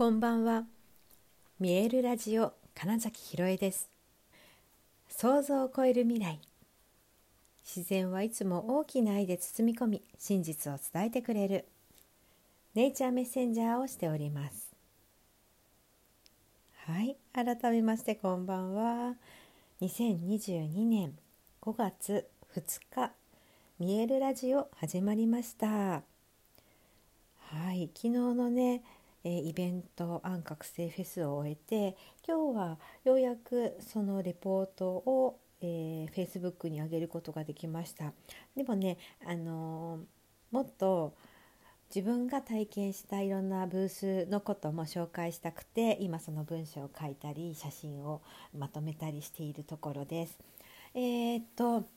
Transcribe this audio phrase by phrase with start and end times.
[0.00, 0.64] こんばんは。
[1.58, 3.90] 見えるラジオ金崎ひろえです。
[5.10, 6.40] 想像を超える未来。
[7.62, 11.66] 自然はいつも大きな愛で包み込み、真実を伝えてくれる。
[12.74, 14.70] ネイチャーメッセンジャーをしております。
[16.86, 19.16] はい、改めましてこんばんは。
[19.82, 21.12] 2022年
[21.60, 23.12] 5月2日、
[23.78, 25.66] 見えるラジオ始まりました。
[25.66, 26.02] は
[27.74, 28.82] い、昨日のね。
[29.24, 38.12] えイベント安覚醒フェスを終えて今日はようやくそのレポートを、えー、Facebook に上げることができました
[38.56, 41.14] でもね、あのー、もっと
[41.94, 48.22] 自分が体験したいろんなブースのことも紹介したくて今その文章を書いたり写真を
[48.56, 50.38] まとめたりしているところです。
[50.94, 51.88] えー、っと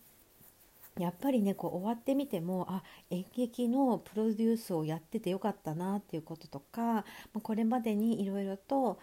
[0.99, 7.05] やっぱりねこう終わってみてもあ演劇のプロデュースをやっててよかったなっていうこととか
[7.41, 8.99] これまでにいろいろと、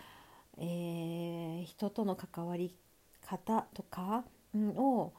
[0.59, 2.75] えー、人との関わり
[3.27, 4.25] 方とか、
[4.55, 5.13] を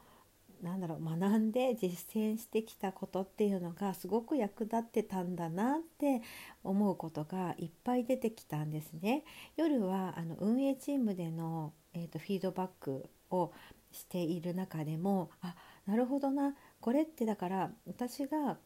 [0.62, 6.22] なんだろう学んで実践してきたことっていうのがすごく役立ってたんだなって
[6.62, 9.24] 思うことがいっぱい出てきたんですね。
[9.56, 13.52] 夜はあの運営チームでの、えーと、フィードバックを
[13.90, 16.54] している中でもあなるほどな。
[16.80, 18.56] これってだから私が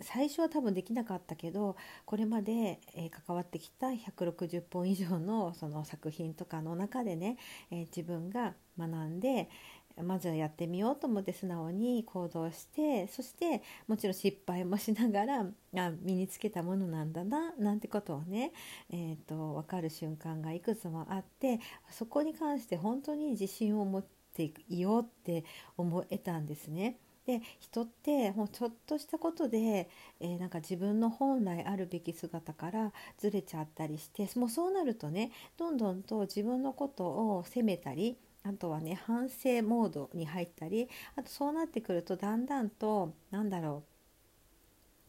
[0.00, 1.76] 最初は多分できなかったけど
[2.06, 7.36] これまで、え、関わってきた160本以上のその作品とかの中でね、
[7.70, 9.50] え、自分が学んで
[10.02, 15.40] まずはやってみようと思って素直に行動してそしてもちろん失敗もしながら
[15.76, 18.52] あ身につけたものなんだななんてことをね、
[18.90, 25.44] えーと、分かる瞬間がいくつもあってそこに関して本当に自信を持ってていようって
[25.76, 26.98] 思えたんですね。
[27.26, 29.88] で人ってもうちょっとしたことで、
[30.20, 43.92] えー、なんか自分の本来あるべき姿からずれちゃったりしてもうそうなるとねどんどんと自分のことを責めたりあとはね反省モードに入ったりあとそうなってくるとだんだんとなんだろう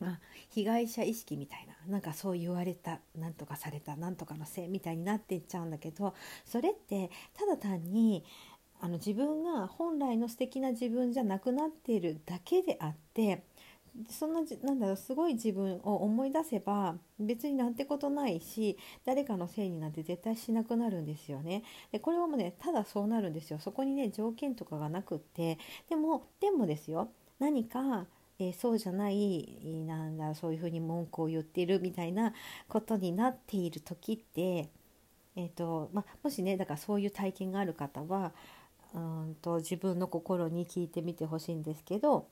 [0.04, 0.20] ま、
[0.50, 6.14] 被害者意識みたいななんかそう言われたなんとかされたなんとかのせいみたいになっていっちゃうんだけど
[6.46, 8.26] それってただ単に
[8.84, 13.46] あの自分が本来の素敵な自分じゃなくなっているだけであって
[14.10, 21.64] そんななんだろうすごい自分を思い出せば別になんてことないし誰かのせいになんて絶対しなくなるんですよね。
[21.94, 23.60] でこれはもうねただそうなるんですよ。
[23.60, 28.06] そこにね条件とかがなくってでもでもですよ何か
[28.38, 32.34] えー、そうじゃないなんだそういうふうに文句を言ってるみたいな
[32.68, 34.70] ことになっている時って、
[35.36, 38.34] えーとまもしねだからそういう体験がある方は
[38.94, 42.30] うんと自分の心に聞いてみてほしいんですけど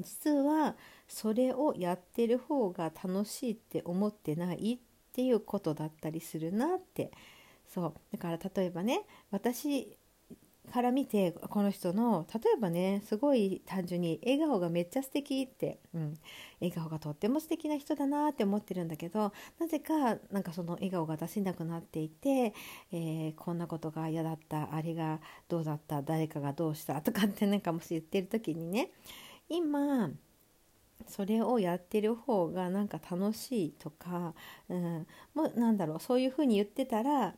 [0.00, 0.76] 実は
[1.08, 4.78] それをやってる方が楽しいって思ってないっ
[5.12, 7.10] ていうことだったりするなって。
[7.68, 7.94] そう。
[8.12, 9.96] だから例えばね私
[10.72, 16.18] から見てこの人の例えばねすごい単純に笑顔がめっちゃ素敵って、うん、
[16.60, 22.54] 笑顔がとっても素敵な人だなって思ってるんだけどなぜかなんかその笑顔が出せなくなっていて、
[22.92, 28.90] えー、こんなことが嫌だったあれがどうだった誰かがどうしたとかって なんかもし言ってる時にね
[29.48, 30.10] 今
[31.06, 34.34] それをやってる方がなんか楽しいとか、
[34.68, 37.34] うん、もうなんだろうそういうふうに言ってたら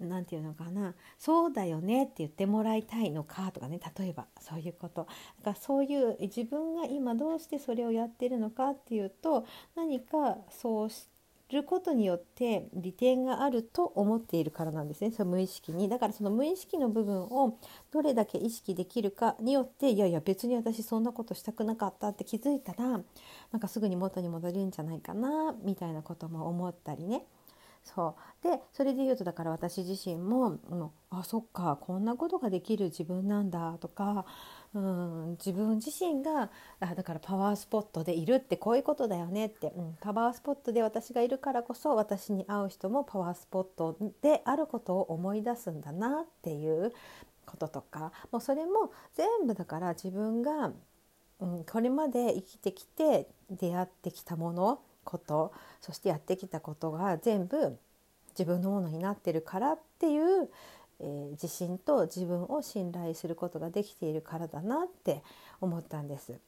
[0.00, 0.94] 何て言うのかな。
[1.18, 3.80] そうだよねって言ってもらいたいのかとかね。
[3.98, 5.06] 例えばそういうこと。
[5.38, 11.08] だからそういう自分が今どうしてそれをやってるのかっていうと何かそうす
[11.50, 15.12] ることによって利点があると思っているからなんですね。
[15.12, 15.88] その無意識に。
[15.88, 17.58] だからその無意識の部分を
[17.92, 23.00] どれだけ意識できるかによっていやいや別に私そんなことしたくなかったって気づいたらな
[23.56, 27.24] んかすぐに元に戻れるんじゃないかなみたいなことも思ったりね。
[27.94, 28.48] そう。
[28.48, 34.26] でそれで言うとだから私自身も、うん、あそっかこんなことができる自分なんだとか、
[34.74, 46.92] うん、自分自身があだからパワースポットでいるってこういうことだよねって、うん、パワースポットで私がいるからこそ私に会う人もパワースポットであることを思い出すんだなっていう
[47.46, 50.72] こととかもうそれも全部だから自分が、
[51.38, 57.78] うん、これまで生きてきて出会ってきたものことそしてやってきたことが全部
[58.38, 60.50] 自分のものになってるからっていう、
[61.00, 65.22] えー、自信と自分を信頼することができているからだなって
[65.62, 66.38] 思ったんです。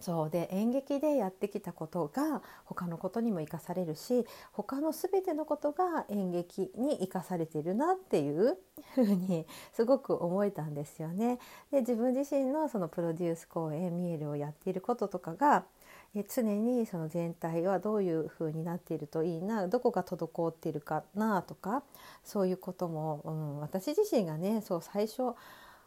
[0.00, 8.56] そうで演劇でやってきたことが他のことにも生かされるし他の全てのことが演劇に生かされているなっていう
[8.94, 11.38] ふうにすごく思えたんですよね。
[11.70, 15.66] で自分自身のそのプロデュース公演「ミエル」をやっていることとかが
[16.14, 21.84] え常にその全体はどういう風になっているといいなどこが滞っているかなとか
[22.24, 25.34] そういうことも、うん、私自身がねそう最初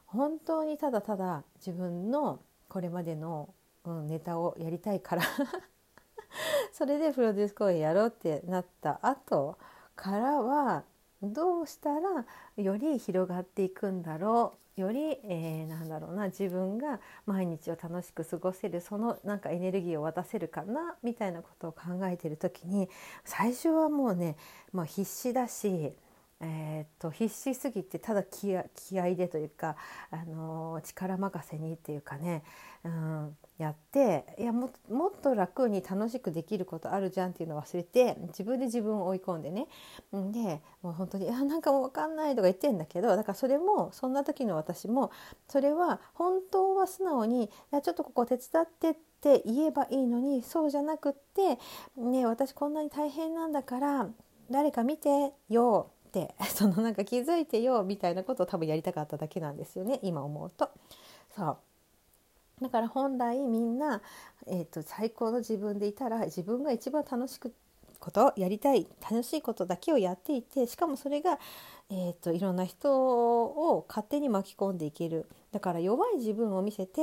[0.05, 2.39] 本当にただただ自分の
[2.69, 3.49] これまでの、
[3.83, 5.23] うん、ネタをやりたいから
[6.71, 9.57] それでプロデュース公演やろうってなった後
[9.95, 10.83] からは
[11.21, 12.25] どうしたら
[12.57, 22.89] より広がっていくんだろうより、えー、なんだろうな自分が毎日を楽しく過ごせるそのなんかエネルギーを渡せるかなみたいなことを考えてる時に
[23.23, 24.35] 最初はもうね、
[24.71, 25.93] まあ、必死だし
[26.45, 29.77] えー、っと必死すぎてただ気合でというか、
[30.11, 32.43] あのー、力任せにっていうかね、
[32.83, 34.71] うん、やっていやもっ
[35.21, 39.67] と楽に楽しくできることあるじゃんっていうのを忘れて自分で自分を追い込んでね
[40.11, 45.11] でもう本当に「いやなんかもう分かんない」とか言ってんだけどだからそれもそんな時の私も
[45.47, 51.59] それは本当は素直に「いやちょっとここ手伝って」って言えばいいのにそうじゃなくって
[51.95, 54.09] 「ね私こんなに大変なんだから
[54.49, 60.69] 誰か見てよ」って そのなんか気づいてよみたいなことを多分やりたかっただけなんですよね今思うと。
[61.35, 61.57] そう
[62.61, 64.01] だから本来みんな、
[64.47, 67.53] えーと、最高の自分でいたら自分が一番楽しく
[68.00, 71.39] ことやりたい楽しいことだけをやっていてしかもそれが、
[71.89, 75.25] えーと、いろんな人を勝手に巻き込んでいける。
[75.51, 77.01] だから弱い自分を見せて、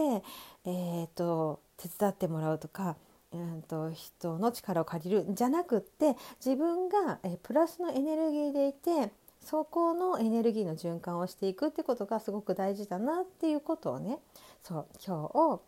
[0.64, 2.96] えーと手伝ってもらうとか
[3.32, 5.30] うんと人の力を借りる。
[5.30, 9.12] んじゃなくって自分がえプラスのエネルギーでいて
[9.44, 14.18] そこのエネルギーの循環をしていくってことがすごく大事だなっていうことをね
[14.62, 15.60] そう今日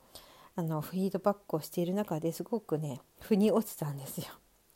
[0.54, 4.26] あのフィードバックをしている中ですごくね腑に落ちたんですよ。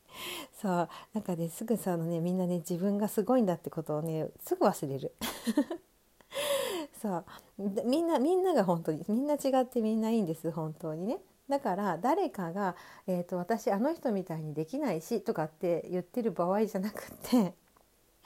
[0.61, 5.15] そうなんかねすぐさあのねみんなね自分がすごいんだってことをねすぐ忘れる。
[7.01, 7.25] そう
[7.85, 11.21] みんなみんなが本当にみんな違ってみんないいんです本当にね。
[11.49, 12.75] だから誰かが、
[13.07, 17.55] えーと「私あの人みたいにできないし」とかって言ってる場合じゃなくて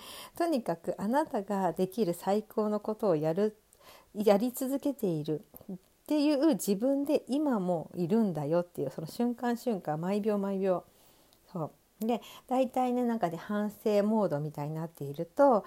[0.36, 3.56] とにかくあなたができる最高のことをやる
[4.14, 5.44] やり続けている。
[5.70, 5.76] っ
[6.10, 10.82] ていう自分で今もいるんだよっていうその瞬間瞬間毎秒毎秒。
[11.52, 11.70] そ
[12.00, 12.06] う。
[12.06, 15.64] で大体ねなんかで反省モードみたいになっていると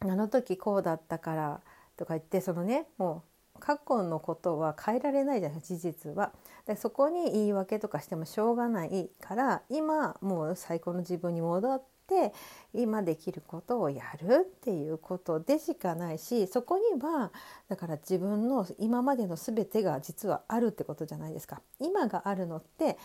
[0.00, 1.60] あの時こうだったから
[1.96, 3.22] とか言ってそのねも
[3.56, 6.32] う過去のことは変えられないじゃない事実は。
[6.66, 12.32] でそこに言い訳とかしてもしょうがないから今もう最高の自分に戻って
[12.72, 17.32] 今できることをやるっていうことでしかないしそこには
[17.68, 21.60] だから自分の今までの全てが実はあるってことじゃないですか。
[21.80, 22.98] 今があるのって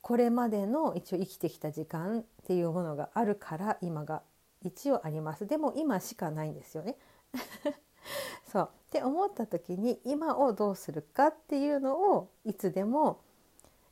[0.00, 4.22] これまでの一応生きてきた時間っていうものがあるから今が
[4.62, 5.46] 一応あります。
[5.46, 6.96] でも今しかないんですよね。
[8.50, 8.70] そう。
[8.88, 13.20] って思った時に今をどうするかっていうのをいつでも、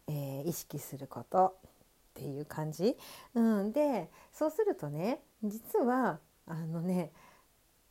[0.07, 1.57] えー、意識すること。
[2.17, 2.97] っていう感じ。
[3.35, 7.13] うん、でそうするとね実はあのね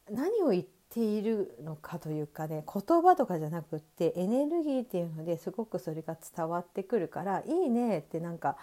[0.09, 8.57] 何を言っているのかというかね言葉とかじゃなくってエネルギーっていうのですごくそれが伝わってくるから「いいね」ってなんか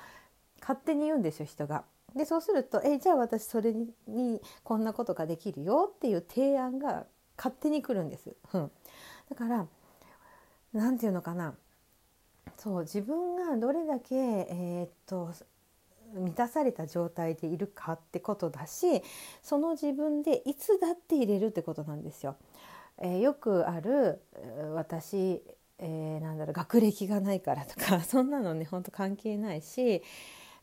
[0.60, 1.84] 勝手に言うんですよ人が。
[2.14, 3.72] でそうすると「えじゃあ私それ
[4.06, 7.06] にこんなことができるよ」っていう提案が
[7.36, 8.34] 勝手に来るんです。
[8.52, 8.70] うん、
[9.30, 9.66] だから
[10.72, 11.54] 何て言うのかな
[12.56, 15.32] そう自分がどれだけ、えー、っと
[16.14, 19.02] 満たされた状態でいるかってことだし
[19.42, 22.36] その自分でいつだって入れるってことなんですよ。
[22.98, 24.22] えー、よくある
[24.74, 25.42] 私、
[25.78, 30.02] えー、なんだろう学歴がないからとか そんなのねほんと関係ないし、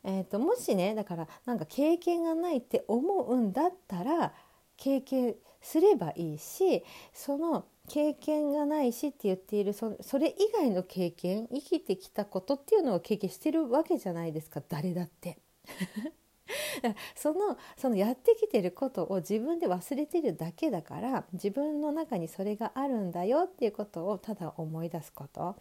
[0.04, 4.34] えーともしねだからなんか経験がないって思うんだったら
[4.78, 15.40] 経験すればいいしその経験がないしって言っているそそれ以外の経験生きてきたことっていうのを経験してるわけじゃないですか誰だって。
[17.16, 25.56] そのそのやってきてることを自分で忘れてるだけだから自分の中にそれがあるんだよっていうことをただ思い出すこと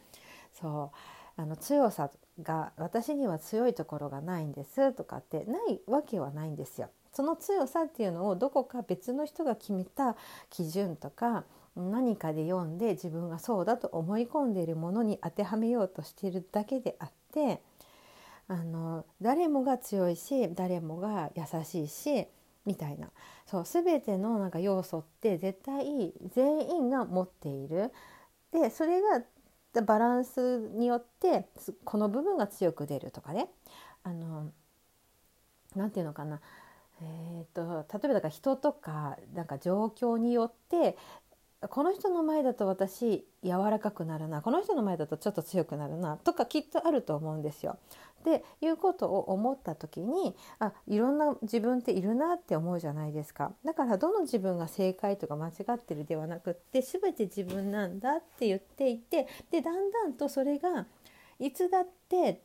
[0.52, 2.10] そうあの強さ
[2.42, 6.88] が私には強いところがないんですとかってないわけはないんですよ。
[7.12, 10.16] その強さっていうのをどこか別の人が決めた
[10.50, 11.44] 基準とか
[11.78, 17.62] 何かで読んで自分がそうだと思い込んでいるものに当てはめようとしているだけであって
[18.48, 22.26] あの誰もが強いし誰もが優しいし
[22.66, 23.10] みたいな。
[23.46, 27.92] そう全てのなんか要素って絶対全員が持っている。
[28.52, 29.22] でそれが
[29.82, 31.46] バランスによって
[31.84, 33.48] この部分が強く出るとかね。
[34.02, 34.50] あの
[35.76, 36.40] なていうのかな。
[37.00, 40.96] えーと、例えばだから人とかなんか状況によって
[41.66, 47.78] この人の前だと私柔らかくなるなこの人の前だとちょっと強くなるなとかきっとあると思うんですよ。
[48.24, 60.86] でいうことを思った時にあいろんな自分っているなって思うじゃないですかだからどの自分が正解とか間違ってるではなくって全て自分なんだって言っていてでだんだんとそれが
[61.38, 62.42] いつだって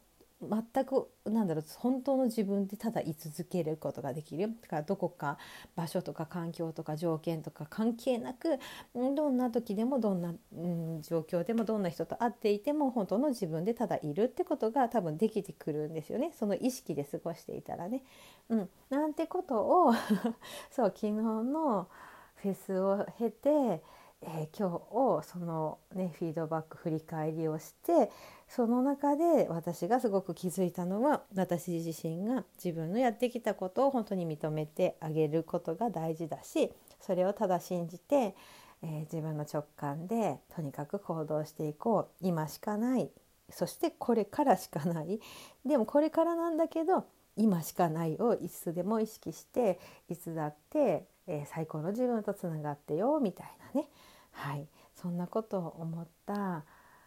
[0.49, 4.49] 全くなんだろう本当の自分でただ居続けることができる。
[4.61, 5.37] だからどこか
[5.75, 8.59] 場所とか環境とか条件とか関係なく
[8.93, 16.31] どんな時でもどんな、うん、状況でもどんな人と会っていても本当の自分でただいるってことが多分できてくるんですよね。
[16.37, 18.03] その意識で過ごしていたらね。
[18.49, 19.93] うん、なんてことを
[20.71, 21.87] そう昨日の
[22.35, 23.81] フェスを経て
[24.25, 28.09] えー、今日をその、ね、フィードバック振り返りをして
[28.55, 38.35] その中で私がすごく気づいたのは私自身が自分のやってきたことを本当に認めてあげることが大事だしそれをただ信じて、
[38.83, 42.25] えー、自分の直感でとにかく行動していこう。
[42.25, 43.09] 今しかない。
[43.49, 45.19] そしてこれからしかない。
[45.65, 53.89] でもこれからなんだけど今しかないをいつでも意識していつだって、えー、最高の自分とつながってよみたいなね。
[54.31, 54.67] はい。
[54.95, 56.63] そんなことを思った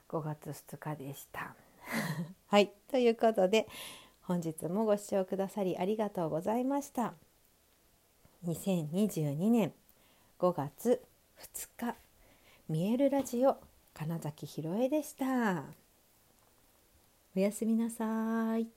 [0.08, 1.54] 5月2日でした。
[2.48, 3.68] はいということで
[4.22, 7.14] 本日もご視聴くださりありがとうございました。
[8.44, 9.72] 2022年
[10.38, 11.02] 5月
[11.38, 11.96] 2日
[12.68, 13.56] 見えるラジオ
[13.94, 15.64] 金崎ひろえでした。
[17.36, 18.75] おやすみなさい。